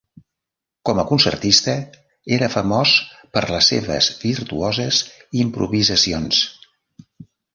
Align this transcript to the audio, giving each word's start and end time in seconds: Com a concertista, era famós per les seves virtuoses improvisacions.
Com 0.89 1.01
a 1.01 1.03
concertista, 1.09 1.75
era 2.37 2.49
famós 2.53 2.95
per 3.37 3.43
les 3.51 3.69
seves 3.73 4.09
virtuoses 4.23 5.03
improvisacions. 5.43 6.43